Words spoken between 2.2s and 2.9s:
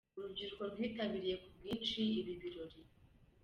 birori.